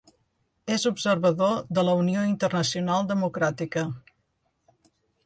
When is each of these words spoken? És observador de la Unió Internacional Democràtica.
És 0.75 0.85
observador 0.91 1.59
de 1.79 1.83
la 1.89 1.93
Unió 2.03 2.23
Internacional 2.31 3.05
Democràtica. 3.13 3.85